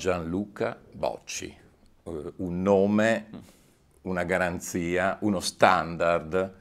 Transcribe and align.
Gianluca 0.00 0.80
Bocci, 0.92 1.54
eh, 2.04 2.32
un 2.36 2.62
nome, 2.62 3.28
una 4.02 4.24
garanzia, 4.24 5.18
uno 5.20 5.40
standard. 5.40 6.54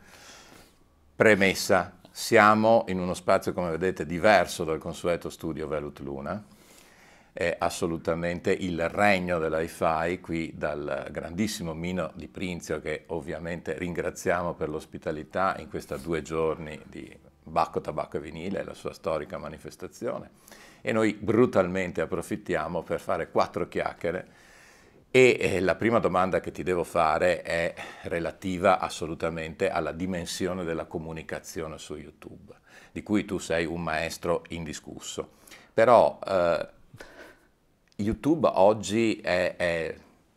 Premessa, 1.15 1.99
siamo 2.11 2.83
in 2.89 2.99
uno 2.99 3.13
spazio, 3.13 3.53
come 3.53 3.71
vedete, 3.71 4.05
diverso 4.05 4.65
dal 4.65 4.77
consueto 4.77 5.29
studio 5.29 5.69
Velut 5.69 5.99
Luna, 5.99 6.43
è 7.31 7.55
assolutamente 7.57 8.51
il 8.51 8.89
regno 8.89 9.39
dell'hi-fi, 9.39 10.19
qui 10.19 10.51
dal 10.57 11.07
grandissimo 11.09 11.73
Mino 11.73 12.11
di 12.15 12.27
Prinzio, 12.27 12.81
che 12.81 13.05
ovviamente 13.07 13.77
ringraziamo 13.77 14.53
per 14.53 14.67
l'ospitalità 14.67 15.55
in 15.59 15.69
questi 15.69 15.97
due 16.01 16.21
giorni 16.21 16.77
di 16.87 17.17
Bacco, 17.41 17.79
Tabacco 17.79 18.17
e 18.17 18.19
Vinile, 18.19 18.65
la 18.65 18.73
sua 18.73 18.91
storica 18.91 19.37
manifestazione 19.37 20.67
e 20.81 20.91
noi 20.91 21.13
brutalmente 21.13 22.01
approfittiamo 22.01 22.83
per 22.83 22.99
fare 22.99 23.29
quattro 23.29 23.67
chiacchiere 23.67 24.47
e 25.11 25.37
eh, 25.39 25.59
la 25.59 25.75
prima 25.75 25.97
domanda 25.97 26.39
che 26.39 26.51
ti 26.51 26.61
devo 26.61 26.83
fare 26.83 27.41
è 27.41 27.73
relativa 28.03 28.79
assolutamente 28.79 29.69
alla 29.69 29.91
dimensione 29.91 30.63
della 30.63 30.85
comunicazione 30.85 31.79
su 31.79 31.95
YouTube, 31.95 32.53
di 32.91 33.01
cui 33.01 33.25
tu 33.25 33.39
sei 33.39 33.65
un 33.65 33.81
maestro 33.81 34.43
indiscusso. 34.49 35.37
Però 35.73 36.19
eh, 36.23 36.67
YouTube 37.95 38.49
oggi 38.53 39.19
è, 39.19 39.55
è 39.55 39.95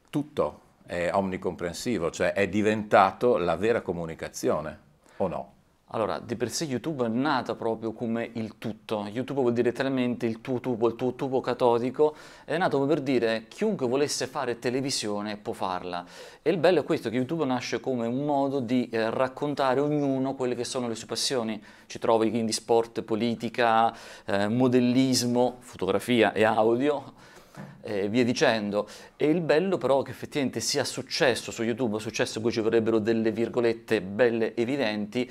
tutto, 0.09 0.61
è 0.87 1.11
omnicomprensivo, 1.13 2.11
cioè 2.11 2.33
è 2.33 2.49
diventato 2.49 3.37
la 3.37 3.57
vera 3.57 3.83
comunicazione, 3.83 4.79
o 5.19 5.29
no? 5.29 5.55
Allora, 5.95 6.19
di 6.19 6.37
per 6.37 6.51
sé 6.51 6.65
YouTube 6.65 7.05
è 7.05 7.09
nato 7.09 7.55
proprio 7.55 7.93
come 7.93 8.31
il 8.33 8.55
tutto. 8.57 9.07
YouTube 9.13 9.43
vuol 9.43 9.53
dire 9.53 9.69
letteralmente 9.69 10.25
il 10.25 10.41
tuo 10.41 10.59
tubo, 10.59 10.89
il 10.89 10.95
tuo 10.95 11.15
tubo 11.15 11.43
catodico, 11.43 12.15
è 12.47 12.57
nato 12.57 12.79
come 12.79 12.89
per 12.89 13.03
dire 13.03 13.45
chiunque 13.47 13.87
volesse 13.87 14.27
fare 14.27 14.59
televisione 14.59 15.37
può 15.37 15.53
farla. 15.53 16.03
E 16.41 16.49
il 16.49 16.57
bello 16.57 16.81
è 16.81 16.85
questo, 16.85 17.11
che 17.11 17.17
YouTube 17.17 17.45
nasce 17.45 17.79
come 17.81 18.07
un 18.07 18.25
modo 18.25 18.61
di 18.61 18.89
eh, 18.89 19.11
raccontare 19.11 19.81
ognuno 19.81 20.35
quelle 20.35 20.55
che 20.55 20.65
sono 20.65 20.89
le 20.89 20.95
sue 20.95 21.07
passioni. 21.07 21.63
Ci 21.85 21.99
trovi 21.99 22.31
quindi 22.31 22.53
sport, 22.53 23.03
politica, 23.03 23.95
eh, 24.25 24.49
modellismo, 24.49 25.57
fotografia 25.59 26.33
e 26.33 26.43
audio, 26.45 27.13
e 27.83 28.09
via 28.09 28.25
dicendo. 28.25 28.89
E 29.17 29.29
il 29.29 29.41
bello 29.41 29.77
però 29.77 30.03
che 30.03 30.11
effettivamente 30.11 30.61
sia 30.61 30.85
successo 30.85 31.51
su 31.51 31.63
YouTube, 31.63 31.99
successo 31.99 32.41
qui 32.41 32.51
ci 32.51 32.61
vorrebbero 32.61 32.99
delle 32.99 33.31
virgolette 33.31 34.01
belle 34.01 34.57
evidenti, 34.57 35.31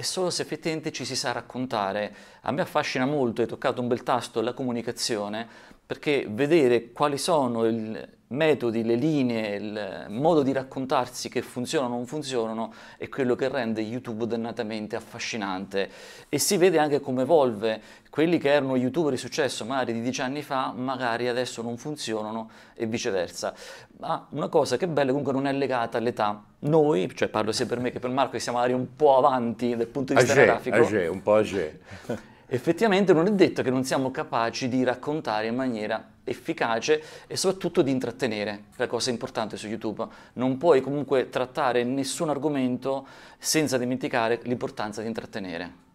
è 0.00 0.02
solo 0.02 0.30
se 0.30 0.40
effettivamente 0.40 0.92
ci 0.92 1.04
si 1.04 1.14
sa 1.14 1.32
raccontare. 1.32 2.14
A 2.42 2.52
me 2.52 2.62
affascina 2.62 3.04
molto, 3.04 3.42
hai 3.42 3.46
toccato 3.46 3.82
un 3.82 3.88
bel 3.88 4.02
tasto, 4.02 4.40
la 4.40 4.54
comunicazione, 4.54 5.46
perché 5.90 6.24
vedere 6.30 6.92
quali 6.92 7.18
sono 7.18 7.66
i 7.66 7.98
metodi, 8.28 8.84
le 8.84 8.94
linee, 8.94 9.56
il 9.56 10.06
modo 10.10 10.44
di 10.44 10.52
raccontarsi 10.52 11.28
che 11.28 11.42
funzionano 11.42 11.94
o 11.94 11.96
non 11.96 12.06
funzionano 12.06 12.72
è 12.96 13.08
quello 13.08 13.34
che 13.34 13.48
rende 13.48 13.80
YouTube 13.80 14.28
dannatamente 14.28 14.94
affascinante 14.94 15.90
e 16.28 16.38
si 16.38 16.56
vede 16.58 16.78
anche 16.78 17.00
come 17.00 17.22
evolve. 17.22 17.80
Quelli 18.08 18.38
che 18.38 18.52
erano 18.52 18.76
youtuber 18.76 19.10
di 19.10 19.18
successo 19.18 19.64
magari 19.64 19.92
di 19.92 20.00
dieci 20.00 20.20
anni 20.20 20.42
fa, 20.42 20.72
magari 20.72 21.26
adesso 21.26 21.60
non 21.60 21.76
funzionano 21.76 22.50
e 22.74 22.86
viceversa. 22.86 23.52
Ma 23.98 24.28
una 24.30 24.46
cosa 24.46 24.76
che 24.76 24.84
è 24.84 24.88
bella 24.88 25.08
comunque 25.08 25.32
non 25.32 25.48
è 25.48 25.52
legata 25.52 25.98
all'età. 25.98 26.40
Noi, 26.60 27.12
cioè 27.16 27.26
parlo 27.26 27.50
sia 27.50 27.66
per 27.66 27.80
me 27.80 27.90
che 27.90 27.98
per 27.98 28.10
Marco, 28.10 28.34
che 28.34 28.38
siamo 28.38 28.58
magari 28.58 28.78
un 28.78 28.94
po' 28.94 29.16
avanti 29.16 29.74
dal 29.74 29.88
punto 29.88 30.14
di 30.14 30.20
vista 30.20 30.40
grafico. 30.40 30.76
Agé, 30.76 31.08
un 31.08 31.20
po' 31.20 31.34
agé. 31.34 31.80
effettivamente 32.50 33.12
non 33.12 33.26
è 33.26 33.32
detto 33.32 33.62
che 33.62 33.70
non 33.70 33.84
siamo 33.84 34.10
capaci 34.10 34.68
di 34.68 34.82
raccontare 34.82 35.46
in 35.46 35.54
maniera 35.54 36.04
efficace 36.24 37.02
e 37.26 37.36
soprattutto 37.36 37.82
di 37.82 37.90
intrattenere, 37.90 38.64
la 38.76 38.86
cosa 38.86 39.10
importante 39.10 39.56
su 39.56 39.68
YouTube. 39.68 40.06
Non 40.34 40.58
puoi 40.58 40.80
comunque 40.80 41.28
trattare 41.28 41.84
nessun 41.84 42.28
argomento 42.28 43.06
senza 43.38 43.78
dimenticare 43.78 44.40
l'importanza 44.42 45.00
di 45.00 45.06
intrattenere. 45.06 45.88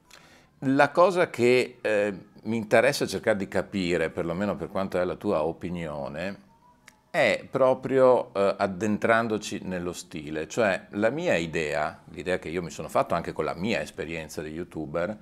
La 0.60 0.90
cosa 0.92 1.30
che 1.30 1.78
eh, 1.82 2.14
mi 2.44 2.56
interessa 2.56 3.06
cercare 3.06 3.38
di 3.38 3.48
capire, 3.48 4.10
perlomeno 4.10 4.56
per 4.56 4.70
quanto 4.70 4.98
è 4.98 5.04
la 5.04 5.16
tua 5.16 5.44
opinione, 5.44 6.44
è 7.12 7.46
proprio 7.50 8.34
eh, 8.34 8.56
addentrandoci 8.58 9.62
nello 9.64 9.94
stile, 9.94 10.48
cioè 10.48 10.88
la 10.92 11.10
mia 11.10 11.36
idea, 11.36 12.02
l'idea 12.12 12.40
che 12.40 12.50
io 12.50 12.62
mi 12.62 12.70
sono 12.70 12.90
fatto 12.90 13.14
anche 13.14 13.32
con 13.32 13.46
la 13.46 13.54
mia 13.54 13.82
esperienza 13.82 14.42
di 14.42 14.50
youtuber, 14.50 15.18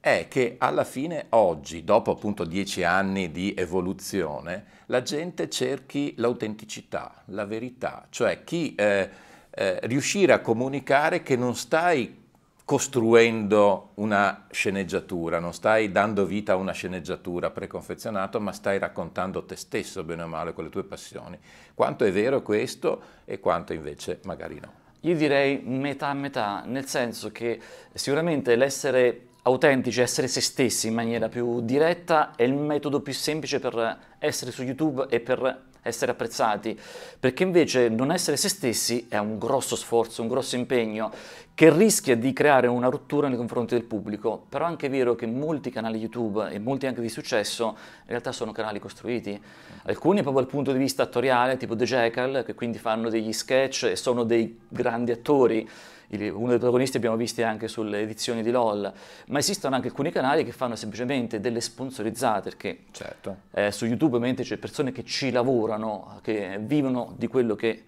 è 0.00 0.26
che 0.28 0.56
alla 0.58 0.84
fine 0.84 1.26
oggi, 1.30 1.84
dopo 1.84 2.10
appunto 2.10 2.44
dieci 2.44 2.82
anni 2.82 3.30
di 3.30 3.54
evoluzione, 3.56 4.78
la 4.86 5.02
gente 5.02 5.50
cerchi 5.50 6.14
l'autenticità, 6.16 7.22
la 7.26 7.44
verità, 7.44 8.06
cioè 8.08 8.42
chi 8.42 8.74
eh, 8.74 9.08
eh, 9.50 9.78
riuscire 9.82 10.32
a 10.32 10.40
comunicare 10.40 11.22
che 11.22 11.36
non 11.36 11.54
stai 11.54 12.18
costruendo 12.64 13.90
una 13.94 14.46
sceneggiatura, 14.50 15.38
non 15.40 15.52
stai 15.52 15.90
dando 15.90 16.24
vita 16.24 16.52
a 16.52 16.56
una 16.56 16.72
sceneggiatura 16.72 17.50
preconfezionata, 17.50 18.38
ma 18.38 18.52
stai 18.52 18.78
raccontando 18.78 19.44
te 19.44 19.56
stesso, 19.56 20.04
bene 20.04 20.22
o 20.22 20.28
male, 20.28 20.52
con 20.52 20.64
le 20.64 20.70
tue 20.70 20.84
passioni. 20.84 21.36
Quanto 21.74 22.04
è 22.04 22.12
vero 22.12 22.42
questo 22.42 23.02
e 23.24 23.40
quanto 23.40 23.72
invece 23.72 24.20
magari 24.22 24.60
no? 24.60 24.72
Io 25.00 25.16
direi 25.16 25.60
metà 25.64 26.14
metà, 26.14 26.62
nel 26.64 26.86
senso 26.86 27.32
che 27.32 27.58
sicuramente 27.92 28.54
l'essere 28.54 29.29
autentici, 29.42 30.00
essere 30.00 30.28
se 30.28 30.40
stessi 30.40 30.88
in 30.88 30.94
maniera 30.94 31.28
più 31.28 31.60
diretta 31.60 32.34
è 32.36 32.42
il 32.42 32.54
metodo 32.54 33.00
più 33.00 33.12
semplice 33.12 33.58
per 33.60 33.98
essere 34.18 34.50
su 34.50 34.62
YouTube 34.62 35.06
e 35.08 35.20
per 35.20 35.68
essere 35.82 36.12
apprezzati, 36.12 36.78
perché 37.18 37.42
invece 37.42 37.88
non 37.88 38.12
essere 38.12 38.36
se 38.36 38.48
stessi 38.48 39.06
è 39.08 39.18
un 39.18 39.38
grosso 39.38 39.76
sforzo, 39.76 40.22
un 40.22 40.28
grosso 40.28 40.56
impegno 40.56 41.10
che 41.54 41.70
rischia 41.70 42.16
di 42.16 42.32
creare 42.32 42.66
una 42.66 42.88
rottura 42.88 43.28
nei 43.28 43.36
confronti 43.36 43.74
del 43.74 43.84
pubblico, 43.84 44.44
però 44.48 44.64
è 44.64 44.68
anche 44.68 44.88
vero 44.88 45.14
che 45.14 45.26
molti 45.26 45.70
canali 45.70 45.98
YouTube 45.98 46.50
e 46.50 46.58
molti 46.58 46.86
anche 46.86 47.00
di 47.00 47.08
successo 47.08 47.76
in 48.00 48.06
realtà 48.08 48.32
sono 48.32 48.52
canali 48.52 48.78
costruiti, 48.78 49.40
alcuni 49.84 50.22
proprio 50.22 50.42
dal 50.42 50.50
punto 50.50 50.72
di 50.72 50.78
vista 50.78 51.02
attoriale, 51.02 51.56
tipo 51.56 51.76
The 51.76 51.84
Jackal, 51.84 52.44
che 52.44 52.54
quindi 52.54 52.78
fanno 52.78 53.10
degli 53.10 53.32
sketch 53.32 53.84
e 53.84 53.96
sono 53.96 54.24
dei 54.24 54.60
grandi 54.68 55.12
attori, 55.12 55.68
uno 56.16 56.48
dei 56.48 56.58
protagonisti 56.58 56.96
abbiamo 56.96 57.16
visti 57.16 57.42
anche 57.42 57.68
sulle 57.68 58.00
edizioni 58.00 58.42
di 58.42 58.50
LOL, 58.50 58.92
ma 59.28 59.38
esistono 59.38 59.74
anche 59.76 59.88
alcuni 59.88 60.10
canali 60.10 60.44
che 60.44 60.52
fanno 60.52 60.74
semplicemente 60.74 61.40
delle 61.40 61.60
sponsorizzate, 61.60 62.50
perché 62.50 62.84
certo. 62.90 63.36
eh, 63.52 63.70
su 63.70 63.86
YouTube 63.86 64.16
ovviamente 64.16 64.42
c'è 64.42 64.56
persone 64.56 64.90
che 64.90 65.04
ci 65.04 65.30
lavorano, 65.30 66.18
che 66.22 66.58
vivono 66.60 67.14
di 67.16 67.28
quello 67.28 67.54
che 67.54 67.84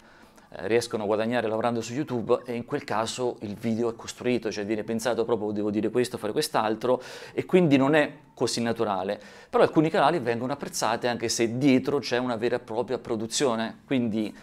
eh, 0.55 0.69
riescono 0.69 1.05
a 1.05 1.07
guadagnare 1.07 1.49
lavorando 1.49 1.81
su 1.81 1.95
YouTube 1.95 2.43
e 2.45 2.55
in 2.55 2.65
quel 2.65 2.85
caso 2.85 3.39
il 3.41 3.55
video 3.55 3.91
è 3.91 3.97
costruito, 3.97 4.53
cioè 4.53 4.67
viene 4.67 4.85
pensato 4.85 5.25
proprio 5.25 5.51
devo 5.51 5.71
dire 5.71 5.91
questo, 5.91 6.19
fare 6.19 6.33
quest'altro 6.33 7.03
e 7.33 7.47
quindi 7.47 7.77
non 7.77 7.95
è 7.95 8.13
così 8.35 8.61
naturale. 8.61 9.19
Però 9.49 9.63
alcuni 9.63 9.89
canali 9.89 10.19
vengono 10.19 10.53
apprezzati 10.53 11.07
anche 11.07 11.29
se 11.29 11.57
dietro 11.57 11.99
c'è 11.99 12.19
una 12.19 12.37
vera 12.37 12.57
e 12.57 12.61
propria 12.61 12.99
produzione, 12.99 13.81
quindi 13.87 14.35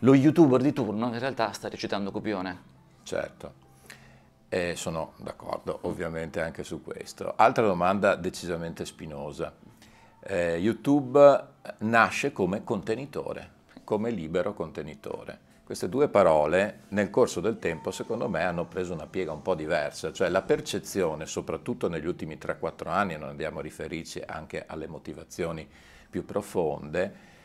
lo 0.00 0.14
youtuber 0.14 0.62
di 0.62 0.72
turno 0.72 1.08
in 1.08 1.18
realtà 1.18 1.50
sta 1.50 1.68
recitando 1.68 2.12
copione. 2.12 2.76
Certo, 3.08 3.54
e 4.50 4.76
sono 4.76 5.14
d'accordo 5.16 5.78
ovviamente 5.84 6.42
anche 6.42 6.62
su 6.62 6.82
questo. 6.82 7.32
Altra 7.36 7.64
domanda 7.64 8.16
decisamente 8.16 8.84
spinosa. 8.84 9.50
Eh, 10.20 10.56
YouTube 10.56 11.46
nasce 11.78 12.32
come 12.32 12.64
contenitore, 12.64 13.50
come 13.82 14.10
libero 14.10 14.52
contenitore. 14.52 15.38
queste 15.64 15.88
due 15.88 16.08
parole 16.08 16.80
nel 16.88 17.08
corso 17.08 17.40
del 17.40 17.58
tempo 17.58 17.90
secondo 17.90 18.28
me 18.28 18.42
hanno 18.42 18.66
preso 18.66 18.92
una 18.92 19.06
piega 19.06 19.32
un 19.32 19.40
po' 19.40 19.54
diversa, 19.54 20.12
cioè 20.12 20.28
la 20.28 20.42
percezione, 20.42 21.24
soprattutto 21.24 21.88
negli 21.88 22.06
ultimi 22.06 22.36
3-4 22.36 22.88
anni, 22.88 23.14
e 23.14 23.16
non 23.16 23.30
andiamo 23.30 23.60
a 23.60 23.62
riferirci 23.62 24.22
anche 24.26 24.66
alle 24.66 24.86
motivazioni 24.86 25.66
più 26.10 26.26
profonde, 26.26 27.36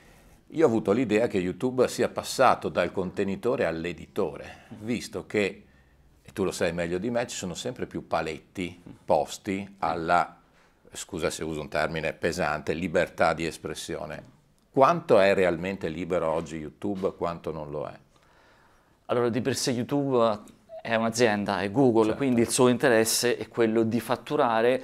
io 0.53 0.65
ho 0.65 0.67
avuto 0.67 0.91
l'idea 0.91 1.25
che 1.27 1.39
YouTube 1.39 1.87
sia 1.87 2.09
passato 2.09 2.69
dal 2.69 2.91
contenitore 2.91 3.65
all'editore, 3.65 4.65
visto 4.81 5.25
che, 5.25 5.65
e 6.21 6.31
tu 6.31 6.43
lo 6.43 6.51
sai 6.51 6.71
meglio 6.73 6.99
di 6.99 7.09
me, 7.09 7.25
ci 7.25 7.35
sono 7.35 7.55
sempre 7.55 7.87
più 7.87 8.05
paletti 8.05 8.79
posti 9.03 9.75
alla, 9.79 10.37
scusa 10.91 11.31
se 11.31 11.43
uso 11.43 11.59
un 11.59 11.69
termine 11.69 12.13
pesante, 12.13 12.73
libertà 12.73 13.33
di 13.33 13.47
espressione. 13.47 14.31
Quanto 14.69 15.19
è 15.19 15.33
realmente 15.33 15.87
libero 15.87 16.29
oggi 16.29 16.57
YouTube, 16.57 17.13
quanto 17.15 17.51
non 17.51 17.71
lo 17.71 17.87
è? 17.87 17.99
Allora, 19.05 19.29
di 19.29 19.41
per 19.41 19.55
sé 19.55 19.71
YouTube 19.71 20.39
è 20.83 20.93
un'azienda, 20.93 21.61
è 21.61 21.71
Google, 21.71 22.03
certo. 22.03 22.17
quindi 22.17 22.41
il 22.41 22.49
suo 22.49 22.67
interesse 22.67 23.37
è 23.37 23.47
quello 23.47 23.81
di 23.81 23.99
fatturare 23.99 24.83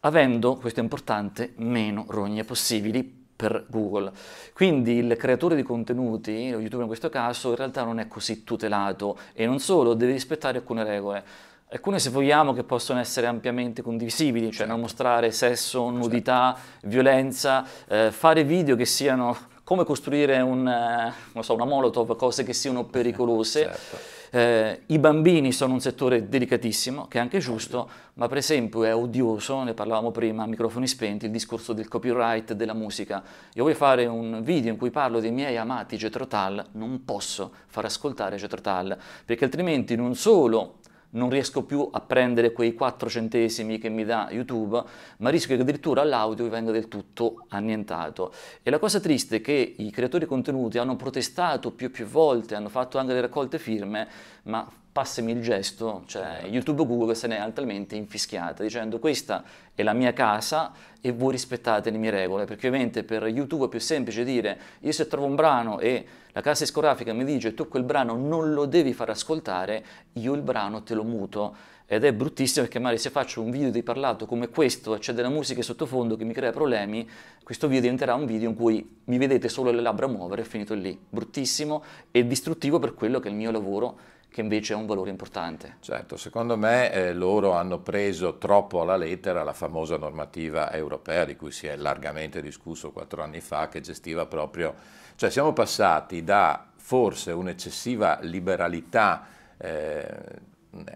avendo, 0.00 0.56
questo 0.56 0.80
è 0.80 0.82
importante, 0.82 1.54
meno 1.56 2.04
rogne 2.06 2.44
possibili 2.44 3.15
per 3.36 3.66
Google. 3.68 4.10
Quindi 4.54 4.94
il 4.94 5.14
creatore 5.16 5.54
di 5.54 5.62
contenuti, 5.62 6.30
YouTube 6.30 6.82
in 6.82 6.88
questo 6.88 7.10
caso, 7.10 7.50
in 7.50 7.56
realtà 7.56 7.84
non 7.84 8.00
è 8.00 8.08
così 8.08 8.42
tutelato 8.42 9.18
e 9.34 9.46
non 9.46 9.60
solo, 9.60 9.94
deve 9.94 10.12
rispettare 10.12 10.58
alcune 10.58 10.82
regole. 10.82 11.24
Alcune 11.68 11.98
se 11.98 12.10
vogliamo 12.10 12.52
che 12.54 12.62
possono 12.62 13.00
essere 13.00 13.26
ampiamente 13.26 13.82
condivisibili, 13.82 14.46
cioè 14.46 14.54
certo. 14.54 14.72
non 14.72 14.80
mostrare 14.80 15.30
sesso, 15.32 15.90
nudità, 15.90 16.56
certo. 16.56 16.88
violenza, 16.88 17.66
eh, 17.88 18.10
fare 18.12 18.44
video 18.44 18.76
che 18.76 18.86
siano 18.86 19.36
come 19.64 19.84
costruire 19.84 20.40
un, 20.40 20.66
eh, 20.66 21.42
so, 21.42 21.54
una 21.54 21.64
molotov, 21.64 22.16
cose 22.16 22.44
che 22.44 22.52
siano 22.52 22.84
pericolose. 22.88 23.62
Certo 23.62 24.14
eh, 24.36 24.82
I 24.88 24.98
bambini 24.98 25.50
sono 25.50 25.72
un 25.72 25.80
settore 25.80 26.28
delicatissimo, 26.28 27.06
che 27.08 27.16
è 27.16 27.20
anche 27.22 27.38
giusto, 27.38 27.88
ma 28.14 28.28
per 28.28 28.36
esempio 28.36 28.84
è 28.84 28.94
odioso, 28.94 29.62
ne 29.62 29.72
parlavamo 29.72 30.10
prima 30.10 30.42
a 30.42 30.46
microfoni 30.46 30.86
spenti, 30.86 31.24
il 31.24 31.30
discorso 31.30 31.72
del 31.72 31.88
copyright 31.88 32.52
della 32.52 32.74
musica. 32.74 33.22
Io 33.54 33.62
voglio 33.62 33.76
fare 33.76 34.04
un 34.04 34.42
video 34.42 34.70
in 34.70 34.76
cui 34.76 34.90
parlo 34.90 35.20
dei 35.20 35.30
miei 35.30 35.56
amati 35.56 35.96
Jethro 35.96 36.26
Tull, 36.26 36.62
non 36.72 37.02
posso 37.06 37.50
far 37.66 37.86
ascoltare 37.86 38.36
Jethro 38.36 38.60
Tull, 38.60 38.94
perché 39.24 39.44
altrimenti 39.44 39.96
non 39.96 40.14
solo 40.14 40.80
non 41.16 41.30
riesco 41.30 41.64
più 41.64 41.88
a 41.90 42.00
prendere 42.00 42.52
quei 42.52 42.74
4 42.74 43.08
centesimi 43.08 43.78
che 43.78 43.88
mi 43.88 44.04
dà 44.04 44.28
YouTube, 44.30 44.82
ma 45.18 45.30
rischio 45.30 45.56
che 45.56 45.62
addirittura 45.62 46.04
l'audio 46.04 46.48
venga 46.48 46.70
del 46.70 46.88
tutto 46.88 47.44
annientato. 47.48 48.32
E 48.62 48.70
la 48.70 48.78
cosa 48.78 49.00
triste 49.00 49.36
è 49.36 49.40
che 49.40 49.74
i 49.76 49.90
creatori 49.90 50.24
di 50.24 50.30
contenuti 50.30 50.78
hanno 50.78 50.96
protestato 50.96 51.72
più 51.72 51.86
e 51.86 51.90
più 51.90 52.06
volte, 52.06 52.54
hanno 52.54 52.68
fatto 52.68 52.98
anche 52.98 53.12
le 53.12 53.20
raccolte 53.20 53.58
firme, 53.58 54.08
ma 54.44 54.66
passami 54.96 55.32
il 55.32 55.42
gesto, 55.42 56.04
cioè 56.06 56.44
YouTube 56.46 56.80
o 56.80 56.86
Google 56.86 57.14
se 57.14 57.26
ne 57.26 57.36
è 57.36 57.40
altamente 57.40 57.96
infischiata 57.96 58.62
dicendo 58.62 58.98
questa 58.98 59.44
è 59.74 59.82
la 59.82 59.92
mia 59.92 60.14
casa 60.14 60.72
e 61.02 61.12
voi 61.12 61.32
rispettate 61.32 61.90
le 61.90 61.98
mie 61.98 62.08
regole, 62.08 62.46
perché 62.46 62.68
ovviamente 62.68 63.04
per 63.04 63.24
YouTube 63.24 63.66
è 63.66 63.68
più 63.68 63.78
semplice 63.78 64.24
dire 64.24 64.58
io 64.80 64.92
se 64.92 65.06
trovo 65.06 65.26
un 65.26 65.34
brano 65.34 65.80
e 65.80 66.06
la 66.32 66.40
casa 66.40 66.64
discografica 66.64 67.12
mi 67.12 67.24
dice 67.24 67.52
tu 67.52 67.68
quel 67.68 67.82
brano 67.82 68.16
non 68.16 68.54
lo 68.54 68.64
devi 68.64 68.94
far 68.94 69.10
ascoltare, 69.10 69.84
io 70.14 70.32
il 70.32 70.40
brano 70.40 70.82
te 70.82 70.94
lo 70.94 71.04
muto 71.04 71.54
ed 71.84 72.02
è 72.02 72.14
bruttissimo 72.14 72.64
perché 72.64 72.78
magari 72.78 72.98
se 72.98 73.10
faccio 73.10 73.42
un 73.42 73.50
video 73.50 73.70
di 73.70 73.82
parlato 73.82 74.24
come 74.24 74.48
questo 74.48 74.94
e 74.94 74.98
c'è 74.98 75.12
della 75.12 75.28
musica 75.28 75.60
sottofondo 75.60 76.16
che 76.16 76.24
mi 76.24 76.32
crea 76.32 76.52
problemi, 76.52 77.06
questo 77.42 77.66
video 77.66 77.82
diventerà 77.82 78.14
un 78.14 78.24
video 78.24 78.48
in 78.48 78.56
cui 78.56 78.96
mi 79.04 79.18
vedete 79.18 79.50
solo 79.50 79.70
le 79.70 79.82
labbra 79.82 80.06
muovere 80.06 80.40
e 80.40 80.44
finito 80.46 80.72
lì. 80.72 80.98
Bruttissimo 81.06 81.84
e 82.10 82.26
distruttivo 82.26 82.78
per 82.78 82.94
quello 82.94 83.20
che 83.20 83.28
è 83.28 83.30
il 83.30 83.36
mio 83.36 83.50
lavoro 83.50 84.14
che 84.36 84.42
invece 84.42 84.74
è 84.74 84.76
un 84.76 84.84
valore 84.84 85.08
importante. 85.08 85.76
Certo, 85.80 86.18
secondo 86.18 86.58
me 86.58 86.92
eh, 86.92 87.14
loro 87.14 87.52
hanno 87.52 87.78
preso 87.78 88.36
troppo 88.36 88.82
alla 88.82 88.98
lettera 88.98 89.42
la 89.42 89.54
famosa 89.54 89.96
normativa 89.96 90.70
europea 90.72 91.24
di 91.24 91.36
cui 91.36 91.50
si 91.50 91.66
è 91.66 91.74
largamente 91.74 92.42
discusso 92.42 92.92
quattro 92.92 93.22
anni 93.22 93.40
fa, 93.40 93.70
che 93.70 93.80
gestiva 93.80 94.26
proprio, 94.26 94.74
cioè 95.14 95.30
siamo 95.30 95.54
passati 95.54 96.22
da 96.22 96.66
forse 96.76 97.32
un'eccessiva 97.32 98.18
liberalità, 98.20 99.26
eh, 99.56 100.06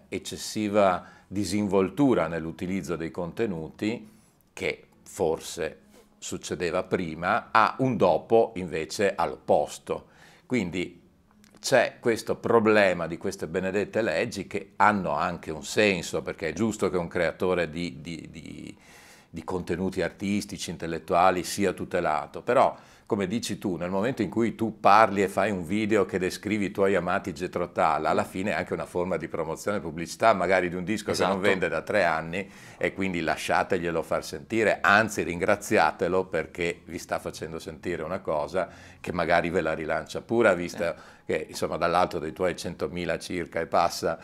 eccessiva 0.07 1.03
disinvoltura 1.25 2.27
nell'utilizzo 2.27 2.95
dei 2.95 3.09
contenuti, 3.09 4.07
che 4.53 4.85
forse 5.01 5.79
succedeva 6.19 6.83
prima, 6.83 7.47
a 7.49 7.73
un 7.79 7.97
dopo 7.97 8.51
invece 8.57 9.15
all'opposto. 9.15 10.09
Quindi 10.45 11.00
c'è 11.61 11.97
questo 11.99 12.37
problema 12.37 13.05
di 13.05 13.17
queste 13.17 13.45
benedette 13.45 14.01
leggi 14.01 14.47
che 14.47 14.71
hanno 14.77 15.11
anche 15.11 15.51
un 15.51 15.63
senso, 15.63 16.23
perché 16.23 16.49
è 16.49 16.53
giusto 16.53 16.89
che 16.89 16.97
un 16.97 17.07
creatore 17.07 17.69
di, 17.69 18.01
di, 18.01 18.27
di, 18.31 18.75
di 19.29 19.43
contenuti 19.43 20.01
artistici, 20.01 20.71
intellettuali 20.71 21.43
sia 21.43 21.71
tutelato, 21.71 22.41
però 22.41 22.75
come 23.11 23.27
dici 23.27 23.57
tu, 23.57 23.75
nel 23.75 23.89
momento 23.89 24.21
in 24.21 24.29
cui 24.29 24.55
tu 24.55 24.79
parli 24.79 25.21
e 25.21 25.27
fai 25.27 25.51
un 25.51 25.65
video 25.65 26.05
che 26.05 26.17
descrivi 26.17 26.67
i 26.67 26.71
tuoi 26.71 26.95
amati 26.95 27.33
Getrotal, 27.33 28.05
alla 28.05 28.23
fine 28.23 28.51
è 28.51 28.53
anche 28.53 28.71
una 28.71 28.85
forma 28.85 29.17
di 29.17 29.27
promozione 29.27 29.79
e 29.79 29.79
pubblicità, 29.81 30.31
magari 30.33 30.69
di 30.69 30.75
un 30.75 30.85
disco 30.85 31.11
esatto. 31.11 31.27
che 31.27 31.35
non 31.35 31.43
esatto. 31.43 31.59
vende 31.59 31.75
da 31.75 31.81
tre 31.81 32.05
anni 32.05 32.49
e 32.77 32.93
quindi 32.93 33.19
lasciateglielo 33.19 34.01
far 34.01 34.23
sentire, 34.23 34.77
anzi 34.79 35.23
ringraziatelo 35.23 36.23
perché 36.27 36.83
vi 36.85 36.97
sta 36.97 37.19
facendo 37.19 37.59
sentire 37.59 38.01
una 38.01 38.19
cosa 38.19 38.69
che 39.01 39.11
magari 39.11 39.49
ve 39.49 39.59
la 39.59 39.73
rilancia 39.73 40.21
pura, 40.21 40.53
vista 40.53 40.95
sì. 40.95 41.01
che 41.25 41.47
insomma 41.49 41.75
dall'alto 41.75 42.17
dei 42.17 42.31
tuoi 42.31 42.53
100.000 42.53 43.19
circa 43.19 43.59
e 43.59 43.65
passa 43.65 44.17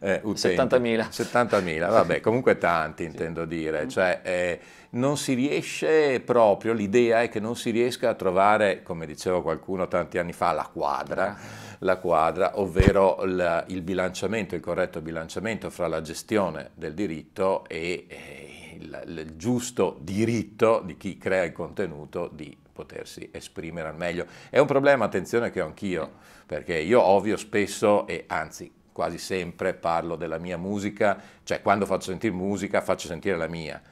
eh, 0.00 0.20
utenti. 0.22 0.76
70.000. 0.76 1.08
70.000, 1.08 1.78
vabbè, 1.88 2.20
comunque 2.20 2.58
tanti 2.58 3.04
sì. 3.04 3.08
intendo 3.08 3.46
dire, 3.46 3.88
cioè... 3.88 4.20
Eh, 4.22 4.60
non 4.94 5.16
si 5.16 5.34
riesce 5.34 6.20
proprio, 6.20 6.72
l'idea 6.72 7.22
è 7.22 7.28
che 7.28 7.40
non 7.40 7.56
si 7.56 7.70
riesca 7.70 8.10
a 8.10 8.14
trovare, 8.14 8.82
come 8.82 9.06
diceva 9.06 9.42
qualcuno 9.42 9.88
tanti 9.88 10.18
anni 10.18 10.32
fa, 10.32 10.52
la 10.52 10.68
quadra, 10.72 11.36
la 11.80 11.98
quadra 11.98 12.58
ovvero 12.60 13.22
il, 13.24 13.64
il 13.68 13.82
bilanciamento, 13.82 14.54
il 14.54 14.60
corretto 14.60 15.00
bilanciamento 15.00 15.70
fra 15.70 15.88
la 15.88 16.00
gestione 16.00 16.70
del 16.74 16.94
diritto 16.94 17.64
e, 17.66 18.06
e 18.08 18.76
il, 18.78 19.02
il 19.06 19.36
giusto 19.36 19.98
diritto 20.00 20.80
di 20.84 20.96
chi 20.96 21.18
crea 21.18 21.44
il 21.44 21.52
contenuto 21.52 22.30
di 22.32 22.56
potersi 22.72 23.28
esprimere 23.32 23.88
al 23.88 23.96
meglio. 23.96 24.26
È 24.50 24.58
un 24.58 24.66
problema, 24.66 25.04
attenzione, 25.04 25.50
che 25.50 25.60
ho 25.60 25.66
anch'io, 25.66 26.10
perché 26.46 26.78
io 26.78 27.00
ovvio 27.00 27.36
spesso 27.36 28.06
e 28.06 28.24
anzi 28.28 28.72
quasi 28.92 29.18
sempre 29.18 29.74
parlo 29.74 30.14
della 30.14 30.38
mia 30.38 30.56
musica, 30.56 31.20
cioè 31.42 31.60
quando 31.62 31.84
faccio 31.84 32.10
sentire 32.10 32.32
musica 32.32 32.80
faccio 32.80 33.08
sentire 33.08 33.36
la 33.36 33.48
mia 33.48 33.82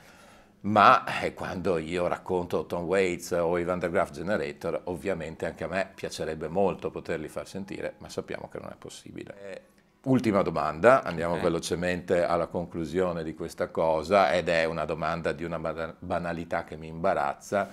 ma 0.62 1.20
eh, 1.20 1.34
quando 1.34 1.78
io 1.78 2.06
racconto 2.06 2.66
Tom 2.66 2.84
Waits 2.84 3.32
o 3.32 3.58
i 3.58 3.64
Van 3.64 3.78
der 3.78 3.90
Graaf 3.90 4.10
Generator, 4.10 4.82
ovviamente 4.84 5.46
anche 5.46 5.64
a 5.64 5.68
me 5.68 5.90
piacerebbe 5.94 6.48
molto 6.48 6.90
poterli 6.90 7.28
far 7.28 7.48
sentire, 7.48 7.94
ma 7.98 8.08
sappiamo 8.08 8.48
che 8.48 8.58
non 8.60 8.70
è 8.70 8.76
possibile. 8.78 9.34
Eh, 9.42 9.60
ultima 10.04 10.42
domanda, 10.42 11.02
andiamo 11.02 11.32
okay. 11.32 11.44
velocemente 11.44 12.24
alla 12.24 12.46
conclusione 12.46 13.24
di 13.24 13.34
questa 13.34 13.68
cosa 13.68 14.32
ed 14.32 14.48
è 14.48 14.64
una 14.64 14.84
domanda 14.84 15.32
di 15.32 15.44
una 15.44 15.58
banalità 15.98 16.64
che 16.64 16.76
mi 16.76 16.86
imbarazza. 16.86 17.70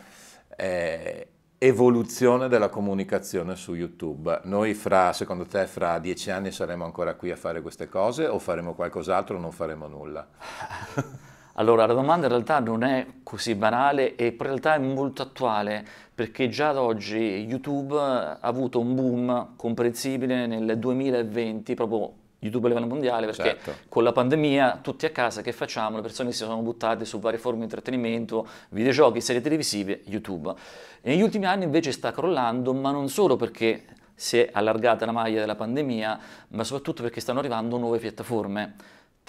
Eh, 0.55 1.27
evoluzione 1.59 2.47
della 2.47 2.69
comunicazione 2.69 3.55
su 3.55 3.75
YouTube. 3.75 4.39
Noi 4.45 4.73
fra, 4.73 5.13
secondo 5.13 5.45
te, 5.45 5.67
fra 5.67 5.99
dieci 5.99 6.31
anni 6.31 6.51
saremo 6.51 6.85
ancora 6.85 7.13
qui 7.13 7.29
a 7.29 7.35
fare 7.35 7.61
queste 7.61 7.87
cose 7.87 8.25
o 8.25 8.39
faremo 8.39 8.73
qualcos'altro 8.73 9.37
o 9.37 9.39
non 9.39 9.51
faremo 9.51 9.87
nulla? 9.87 10.27
Allora, 11.59 11.85
la 11.85 11.93
domanda 11.93 12.25
in 12.27 12.31
realtà 12.31 12.59
non 12.59 12.83
è 12.83 13.05
così 13.21 13.53
banale 13.53 14.15
e 14.15 14.27
in 14.27 14.35
realtà 14.37 14.75
è 14.75 14.77
molto 14.77 15.21
attuale 15.21 15.85
perché 16.15 16.47
già 16.47 16.69
ad 16.69 16.77
oggi 16.77 17.17
YouTube 17.17 17.99
ha 17.99 18.37
avuto 18.39 18.79
un 18.79 18.95
boom 18.95 19.55
comprensibile 19.57 20.47
nel 20.47 20.79
2020, 20.79 21.73
proprio 21.73 22.13
YouTube 22.39 22.67
a 22.67 22.69
livello 22.69 22.87
mondiale, 22.87 23.25
perché 23.25 23.57
certo. 23.61 23.73
con 23.89 24.03
la 24.03 24.13
pandemia 24.13 24.79
tutti 24.81 25.05
a 25.05 25.09
casa 25.09 25.41
che 25.41 25.51
facciamo? 25.51 25.97
Le 25.97 26.01
persone 26.01 26.31
si 26.31 26.37
sono 26.37 26.61
buttate 26.61 27.03
su 27.03 27.19
varie 27.19 27.39
forme 27.39 27.57
di 27.57 27.63
intrattenimento, 27.65 28.47
videogiochi, 28.69 29.19
serie 29.19 29.41
televisive, 29.41 30.03
YouTube. 30.05 30.53
E 31.01 31.09
negli 31.09 31.21
ultimi 31.21 31.45
anni 31.45 31.65
invece 31.65 31.91
sta 31.91 32.13
crollando, 32.13 32.73
ma 32.73 32.91
non 32.91 33.09
solo 33.09 33.35
perché 33.35 33.83
si 34.15 34.37
è 34.37 34.49
allargata 34.53 35.05
la 35.05 35.11
maglia 35.11 35.41
della 35.41 35.55
pandemia, 35.55 36.19
ma 36.49 36.63
soprattutto 36.63 37.03
perché 37.03 37.19
stanno 37.19 37.39
arrivando 37.39 37.77
nuove 37.77 37.99
piattaforme 37.99 38.75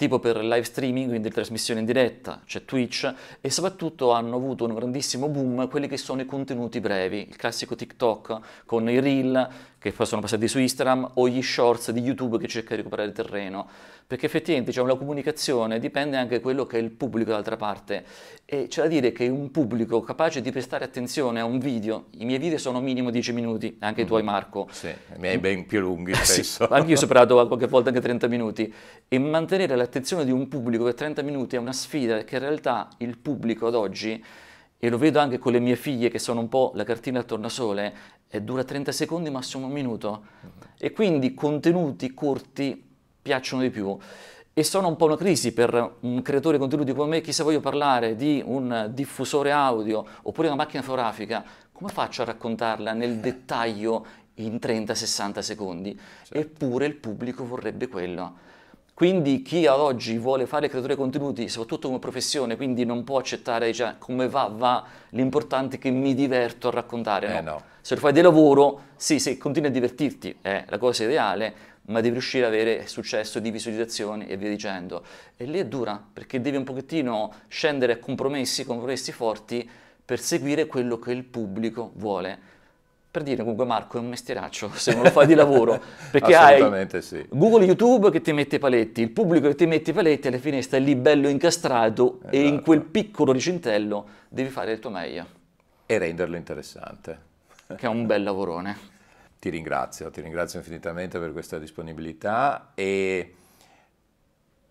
tipo 0.01 0.17
per 0.17 0.37
live 0.37 0.63
streaming, 0.63 1.09
quindi 1.09 1.29
trasmissione 1.29 1.81
in 1.81 1.85
diretta, 1.85 2.41
c'è 2.43 2.65
Twitch 2.65 3.13
e 3.39 3.51
soprattutto 3.51 4.09
hanno 4.09 4.35
avuto 4.35 4.65
un 4.65 4.73
grandissimo 4.73 5.27
boom 5.27 5.69
quelli 5.69 5.87
che 5.87 5.97
sono 5.97 6.21
i 6.21 6.25
contenuti 6.25 6.79
brevi, 6.79 7.27
il 7.29 7.35
classico 7.35 7.75
TikTok 7.75 8.39
con 8.65 8.89
i 8.89 8.99
reel 8.99 9.47
che 9.81 9.91
poi 9.91 10.05
sono 10.05 10.21
passati 10.21 10.47
su 10.47 10.59
Instagram 10.59 11.13
o 11.15 11.27
gli 11.27 11.41
shorts 11.41 11.89
di 11.89 12.01
YouTube 12.01 12.37
che 12.37 12.47
cerca 12.47 12.75
di 12.75 12.75
recuperare 12.77 13.11
terreno, 13.13 13.67
perché 14.05 14.27
effettivamente 14.27 14.69
diciamo, 14.69 14.87
la 14.87 14.95
comunicazione 14.95 15.79
dipende 15.79 16.17
anche 16.17 16.35
da 16.35 16.41
quello 16.41 16.67
che 16.67 16.77
è 16.77 16.81
il 16.81 16.91
pubblico 16.91 17.31
dall'altra 17.31 17.57
parte 17.57 18.05
e 18.45 18.67
c'è 18.67 18.83
da 18.83 18.87
dire 18.87 19.11
che 19.11 19.27
un 19.27 19.49
pubblico 19.49 19.99
capace 20.01 20.39
di 20.41 20.51
prestare 20.51 20.85
attenzione 20.85 21.39
a 21.39 21.45
un 21.45 21.57
video, 21.57 22.09
i 22.19 22.25
miei 22.25 22.37
video 22.37 22.59
sono 22.59 22.79
minimo 22.79 23.09
10 23.09 23.33
minuti, 23.33 23.77
anche 23.79 24.01
i 24.01 24.05
tuoi 24.05 24.21
Marco. 24.21 24.67
Sì, 24.69 24.89
i 24.89 25.17
miei 25.17 25.39
ben 25.39 25.65
più 25.65 25.79
lunghi 25.79 26.13
Sì, 26.21 26.43
spesso. 26.43 26.67
anche 26.67 26.89
io 26.89 26.95
ho 26.95 26.99
superato 26.99 27.47
qualche 27.47 27.65
volta 27.65 27.89
anche 27.89 28.01
30 28.01 28.27
minuti 28.27 28.71
e 29.07 29.17
mantenere 29.17 29.75
l'attenzione 29.75 30.25
di 30.25 30.31
un 30.31 30.47
pubblico 30.47 30.83
per 30.83 30.93
30 30.93 31.23
minuti 31.23 31.55
è 31.55 31.59
una 31.59 31.73
sfida 31.73 32.17
perché 32.17 32.35
in 32.35 32.41
realtà 32.41 32.87
il 32.97 33.17
pubblico 33.17 33.65
ad 33.65 33.73
oggi 33.73 34.23
e 34.83 34.89
lo 34.89 34.97
vedo 34.97 35.19
anche 35.19 35.37
con 35.37 35.51
le 35.51 35.59
mie 35.59 35.75
figlie 35.75 36.09
che 36.09 36.17
sono 36.17 36.39
un 36.39 36.49
po' 36.49 36.71
la 36.73 36.83
cartina 36.83 37.19
al 37.19 37.25
tornasole, 37.25 37.93
e 38.27 38.41
dura 38.41 38.63
30 38.63 38.91
secondi, 38.91 39.29
massimo 39.29 39.67
un 39.67 39.71
minuto. 39.71 40.23
E 40.79 40.91
quindi 40.91 41.35
contenuti 41.35 42.15
corti 42.15 42.83
piacciono 43.21 43.61
di 43.61 43.69
più. 43.69 43.95
E 44.51 44.63
sono 44.63 44.87
un 44.87 44.95
po' 44.95 45.05
una 45.05 45.17
crisi 45.17 45.53
per 45.53 45.97
un 45.99 46.23
creatore 46.23 46.55
di 46.55 46.61
contenuti 46.61 46.93
come 46.93 47.09
me, 47.09 47.21
chi 47.21 47.31
se 47.31 47.43
voglio 47.43 47.59
parlare 47.59 48.15
di 48.15 48.41
un 48.43 48.89
diffusore 48.91 49.51
audio 49.51 50.03
oppure 50.23 50.47
una 50.47 50.55
macchina 50.55 50.81
fotografica, 50.81 51.45
come 51.71 51.91
faccio 51.91 52.23
a 52.23 52.25
raccontarla 52.25 52.93
nel 52.93 53.17
dettaglio 53.17 54.03
in 54.35 54.55
30-60 54.55 55.39
secondi? 55.41 55.93
Certo. 56.23 56.37
Eppure 56.39 56.87
il 56.87 56.95
pubblico 56.95 57.45
vorrebbe 57.45 57.87
quello. 57.87 58.49
Quindi 59.01 59.41
chi 59.41 59.65
ad 59.65 59.79
oggi 59.79 60.19
vuole 60.19 60.45
fare 60.45 60.69
creatore 60.69 60.93
di 60.93 60.99
contenuti, 60.99 61.49
soprattutto 61.49 61.87
come 61.87 61.97
professione, 61.97 62.55
quindi 62.55 62.85
non 62.85 63.03
può 63.03 63.17
accettare, 63.17 63.73
cioè, 63.73 63.95
come 63.97 64.29
va, 64.29 64.47
va, 64.53 64.85
l'importante 65.09 65.77
è 65.77 65.79
che 65.79 65.89
mi 65.89 66.13
diverto 66.13 66.67
a 66.67 66.71
raccontare. 66.71 67.27
No? 67.27 67.35
Eh 67.35 67.41
no. 67.41 67.63
Se 67.81 67.95
lo 67.95 67.99
fai 67.99 68.13
di 68.13 68.21
lavoro, 68.21 68.89
sì, 68.97 69.17
se 69.17 69.39
continui 69.39 69.69
a 69.69 69.71
divertirti 69.71 70.37
è 70.39 70.65
la 70.67 70.77
cosa 70.77 71.05
ideale, 71.05 71.51
ma 71.85 71.99
devi 71.99 72.11
riuscire 72.11 72.45
ad 72.45 72.53
avere 72.53 72.85
successo 72.85 73.39
di 73.39 73.49
visualizzazioni 73.49 74.27
e 74.27 74.37
via 74.37 74.49
dicendo. 74.49 75.03
E 75.35 75.45
lì 75.45 75.57
è 75.57 75.65
dura, 75.65 75.99
perché 76.13 76.39
devi 76.39 76.57
un 76.57 76.63
pochettino 76.63 77.33
scendere 77.47 77.93
a 77.93 77.97
compromessi, 77.97 78.65
compromessi 78.65 79.11
forti, 79.11 79.67
per 80.05 80.19
seguire 80.19 80.67
quello 80.67 80.99
che 80.99 81.11
il 81.11 81.23
pubblico 81.23 81.91
vuole. 81.95 82.37
Per 83.11 83.23
dire 83.23 83.41
comunque 83.41 83.65
Marco 83.65 83.97
è 83.97 83.99
un 83.99 84.07
mestieraccio 84.07 84.71
se 84.73 84.93
non 84.93 85.03
lo 85.03 85.09
fai 85.09 85.27
di 85.27 85.33
lavoro, 85.33 85.81
perché 86.11 86.33
hai 86.33 87.01
sì. 87.01 87.25
Google 87.29 87.65
YouTube 87.65 88.09
che 88.09 88.21
ti 88.21 88.31
mette 88.31 88.55
i 88.55 88.59
paletti, 88.59 89.01
il 89.01 89.09
pubblico 89.11 89.49
che 89.49 89.55
ti 89.55 89.65
mette 89.65 89.91
i 89.91 89.93
paletti, 89.93 90.29
alla 90.29 90.37
fine 90.37 90.61
stai 90.61 90.81
lì 90.81 90.95
bello 90.95 91.27
incastrato 91.27 92.21
e 92.29 92.39
in 92.39 92.45
Esatto. 92.53 92.61
quel 92.63 92.81
piccolo 92.83 93.33
ricintello 93.33 94.07
devi 94.29 94.47
fare 94.49 94.71
il 94.71 94.79
tuo 94.79 94.91
meglio, 94.91 95.25
E 95.87 95.97
renderlo 95.97 96.37
interessante. 96.37 97.19
che 97.75 97.85
è 97.85 97.89
un 97.89 98.05
bel 98.05 98.23
lavorone. 98.23 98.77
Ti 99.39 99.49
ringrazio, 99.49 100.09
ti 100.09 100.21
ringrazio 100.21 100.59
infinitamente 100.59 101.19
per 101.19 101.33
questa 101.33 101.57
disponibilità 101.59 102.71
e 102.75 103.33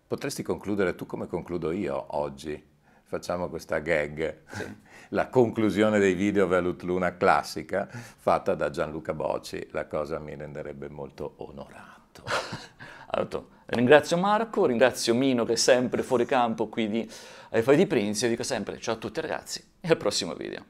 potresti 0.06 0.42
concludere 0.42 0.94
tu 0.94 1.04
come 1.04 1.26
concludo 1.26 1.72
io 1.72 2.02
oggi. 2.16 2.68
Facciamo 3.10 3.48
questa 3.48 3.80
gag, 3.80 4.42
la 5.10 5.26
conclusione 5.26 5.98
dei 5.98 6.14
video 6.14 6.46
Velut 6.46 6.82
Luna 6.82 7.16
classica 7.16 7.88
fatta 7.90 8.54
da 8.54 8.70
Gianluca 8.70 9.14
Bocci. 9.14 9.66
La 9.72 9.88
cosa 9.88 10.20
mi 10.20 10.36
renderebbe 10.36 10.88
molto 10.88 11.34
onorato. 11.38 12.22
Allora, 13.12 13.42
ringrazio 13.66 14.16
Marco, 14.16 14.66
ringrazio 14.66 15.16
Mino 15.16 15.44
che 15.44 15.54
è 15.54 15.56
sempre 15.56 16.04
fuori 16.04 16.26
campo 16.26 16.68
qui 16.68 16.88
di 16.88 17.10
ai 17.50 17.62
Fai 17.62 17.74
di 17.74 17.88
Prince, 17.88 18.26
io 18.26 18.30
dico 18.30 18.44
sempre 18.44 18.78
ciao 18.78 18.94
a 18.94 18.98
tutti 18.98 19.20
ragazzi 19.20 19.60
e 19.80 19.88
al 19.88 19.96
prossimo 19.96 20.34
video. 20.34 20.66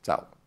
Ciao. 0.00 0.43